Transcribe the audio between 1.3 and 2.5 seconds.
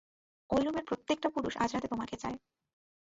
পুরুষ আজ রাতে তোমাকে চায়।